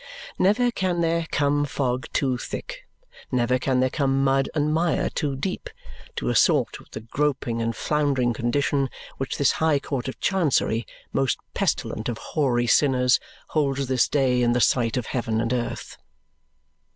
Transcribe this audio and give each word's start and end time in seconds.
Never 0.39 0.71
can 0.71 1.01
there 1.01 1.27
come 1.29 1.63
fog 1.63 2.07
too 2.11 2.35
thick, 2.35 2.87
never 3.31 3.59
can 3.59 3.81
there 3.81 3.91
come 3.91 4.23
mud 4.23 4.49
and 4.55 4.73
mire 4.73 5.11
too 5.11 5.35
deep, 5.35 5.69
to 6.15 6.29
assort 6.29 6.79
with 6.79 6.89
the 6.89 7.01
groping 7.01 7.61
and 7.61 7.75
floundering 7.75 8.33
condition 8.33 8.89
which 9.17 9.37
this 9.37 9.51
High 9.51 9.77
Court 9.77 10.07
of 10.07 10.19
Chancery, 10.19 10.87
most 11.13 11.37
pestilent 11.53 12.09
of 12.09 12.17
hoary 12.17 12.65
sinners, 12.65 13.19
holds 13.49 13.85
this 13.85 14.09
day 14.09 14.41
in 14.41 14.53
the 14.53 14.59
sight 14.59 14.97
of 14.97 15.05
heaven 15.05 15.39
and 15.39 15.53
earth. 15.53 15.97